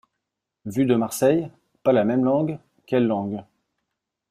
[0.65, 1.51] Vu de Marseille?
[1.83, 2.57] Pas la même langue?
[2.87, 3.43] Quelle langue?